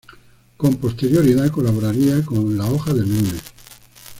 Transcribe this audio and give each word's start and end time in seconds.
Con 0.57 0.77
posterioridad 0.77 1.51
colaboraría 1.51 2.25
con 2.25 2.57
la 2.57 2.65
"Hoja 2.65 2.91
del 2.91 3.07
Lunes". 3.07 3.43